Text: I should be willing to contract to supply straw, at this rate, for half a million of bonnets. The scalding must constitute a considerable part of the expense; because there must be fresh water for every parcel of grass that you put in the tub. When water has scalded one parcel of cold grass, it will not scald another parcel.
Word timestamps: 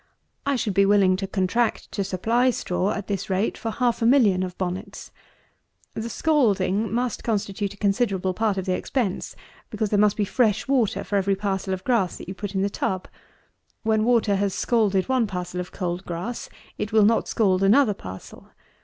I 0.47 0.55
should 0.55 0.73
be 0.73 0.87
willing 0.87 1.15
to 1.17 1.27
contract 1.27 1.91
to 1.91 2.03
supply 2.03 2.49
straw, 2.49 2.89
at 2.91 3.05
this 3.05 3.29
rate, 3.29 3.55
for 3.55 3.69
half 3.69 4.01
a 4.01 4.05
million 4.07 4.41
of 4.41 4.57
bonnets. 4.57 5.11
The 5.93 6.09
scalding 6.09 6.91
must 6.91 7.23
constitute 7.23 7.75
a 7.75 7.77
considerable 7.77 8.33
part 8.33 8.57
of 8.57 8.65
the 8.65 8.73
expense; 8.73 9.35
because 9.69 9.91
there 9.91 9.99
must 9.99 10.17
be 10.17 10.25
fresh 10.25 10.67
water 10.67 11.03
for 11.03 11.17
every 11.17 11.35
parcel 11.35 11.71
of 11.71 11.83
grass 11.83 12.17
that 12.17 12.27
you 12.27 12.33
put 12.33 12.55
in 12.55 12.63
the 12.63 12.67
tub. 12.71 13.07
When 13.83 14.03
water 14.03 14.37
has 14.37 14.55
scalded 14.55 15.07
one 15.07 15.27
parcel 15.27 15.59
of 15.59 15.71
cold 15.71 16.03
grass, 16.03 16.49
it 16.79 16.91
will 16.91 17.05
not 17.05 17.27
scald 17.27 17.61
another 17.61 17.93
parcel. 17.93 18.47